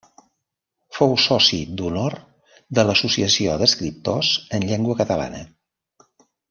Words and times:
Fou 0.99 1.11
soci 1.23 1.59
d'honor 1.81 2.17
de 2.79 2.87
l'Associació 2.89 3.61
d'Escriptors 3.63 4.35
en 4.59 4.69
Llengua 4.73 5.01
Catalana. 5.05 5.49